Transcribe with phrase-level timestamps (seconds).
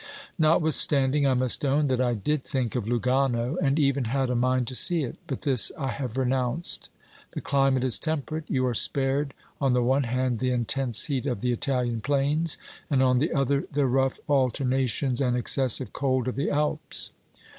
[0.39, 4.67] Notwithstanding, I must own that I did think of Lugano, and even had a mind
[4.69, 6.89] to see it, but this I have renounced.
[7.35, 11.05] OBERMANN 297 The climate is temperate; you are spared on the one hand the intense
[11.05, 12.57] heat of the Itahan plains,
[12.89, 17.11] and, on the otlier, the rough alternations and excessive cold of the Alps.